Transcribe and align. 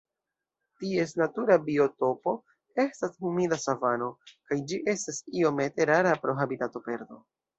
Ties 0.83 1.11
natura 1.21 1.57
biotopo 1.65 2.33
estas 2.85 3.13
humida 3.27 3.59
savano, 3.65 4.09
kaj 4.51 4.59
ĝi 4.71 4.81
estas 4.97 5.21
iomete 5.43 5.89
rara 5.93 6.17
pro 6.25 6.37
habitatoperdo. 6.43 7.23